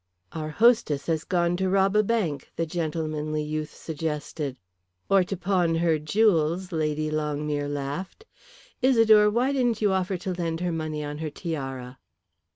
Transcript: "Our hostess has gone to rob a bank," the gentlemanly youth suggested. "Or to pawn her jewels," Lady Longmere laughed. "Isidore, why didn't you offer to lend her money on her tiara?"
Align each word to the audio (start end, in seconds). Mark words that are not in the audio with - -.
"Our 0.31 0.49
hostess 0.49 1.05
has 1.05 1.23
gone 1.23 1.55
to 1.57 1.69
rob 1.69 1.95
a 1.95 2.01
bank," 2.01 2.51
the 2.55 2.65
gentlemanly 2.65 3.43
youth 3.43 3.71
suggested. 3.71 4.57
"Or 5.11 5.23
to 5.23 5.37
pawn 5.37 5.75
her 5.75 5.99
jewels," 5.99 6.71
Lady 6.71 7.11
Longmere 7.11 7.69
laughed. 7.69 8.25
"Isidore, 8.81 9.29
why 9.29 9.51
didn't 9.53 9.79
you 9.79 9.93
offer 9.93 10.17
to 10.17 10.33
lend 10.33 10.59
her 10.61 10.71
money 10.71 11.03
on 11.03 11.19
her 11.19 11.29
tiara?" 11.29 11.99